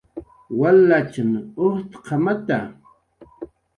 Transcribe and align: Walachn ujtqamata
Walachn 0.59 1.29
ujtqamata 1.65 2.59